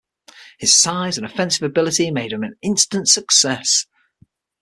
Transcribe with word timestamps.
His 0.57 0.73
size 0.75 1.17
and 1.17 1.27
offensive 1.27 1.61
ability 1.61 2.09
made 2.09 2.33
him 2.33 2.41
an 2.43 2.55
instant 2.63 3.07
success. 3.07 3.85